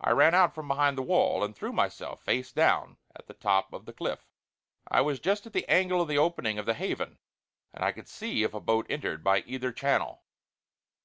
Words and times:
I 0.00 0.10
ran 0.10 0.34
out 0.34 0.56
from 0.56 0.66
behind 0.66 0.98
the 0.98 1.02
wall 1.04 1.44
and 1.44 1.54
threw 1.54 1.72
myself 1.72 2.20
face 2.24 2.50
down 2.50 2.96
at 3.14 3.28
the 3.28 3.32
top 3.32 3.72
of 3.72 3.84
the 3.84 3.92
cliff. 3.92 4.28
I 4.88 5.02
was 5.02 5.20
just 5.20 5.46
at 5.46 5.52
the 5.52 5.68
angle 5.68 6.02
of 6.02 6.08
the 6.08 6.18
opening 6.18 6.58
of 6.58 6.66
the 6.66 6.74
Haven 6.74 7.20
and 7.72 7.84
I 7.84 7.92
could 7.92 8.08
see 8.08 8.42
if 8.42 8.54
a 8.54 8.60
boat 8.60 8.86
entered 8.90 9.22
by 9.22 9.42
either 9.46 9.70
channel. 9.70 10.24